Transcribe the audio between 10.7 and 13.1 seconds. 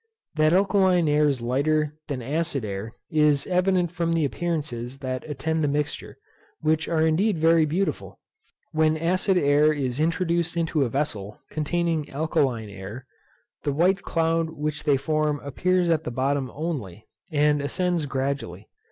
a vessel containing alkaline air,